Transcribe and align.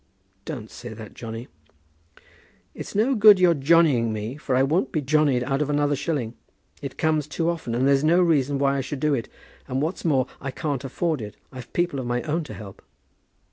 "Don't 0.45 0.71
say 0.71 0.95
that, 0.95 1.13
Johnny." 1.13 1.47
"It's 2.73 2.95
no 2.95 3.13
good 3.13 3.39
your 3.39 3.53
Johnnying 3.53 4.11
me, 4.11 4.35
for 4.35 4.55
I 4.55 4.63
won't 4.63 4.91
be 4.91 4.99
Johnnyed 4.99 5.43
out 5.43 5.61
of 5.61 5.69
another 5.69 5.95
shilling. 5.95 6.33
It 6.81 6.97
comes 6.97 7.27
too 7.27 7.51
often, 7.51 7.75
and 7.75 7.87
there's 7.87 8.03
no 8.03 8.19
reason 8.19 8.57
why 8.57 8.77
I 8.77 8.81
should 8.81 8.99
do 8.99 9.13
it. 9.13 9.29
And 9.67 9.79
what's 9.79 10.03
more, 10.03 10.25
I 10.41 10.49
can't 10.49 10.83
afford 10.83 11.21
it. 11.21 11.37
I've 11.51 11.71
people 11.73 11.99
of 11.99 12.07
my 12.07 12.23
own 12.23 12.43
to 12.45 12.55
help." 12.55 12.81